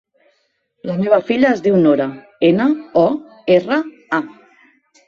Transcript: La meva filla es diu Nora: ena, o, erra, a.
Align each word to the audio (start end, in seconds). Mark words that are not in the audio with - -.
La 0.91 0.95
meva 1.01 1.19
filla 1.27 1.51
es 1.57 1.61
diu 1.67 1.77
Nora: 1.83 2.09
ena, 2.51 2.69
o, 3.07 3.07
erra, 3.61 3.81
a. 4.21 4.25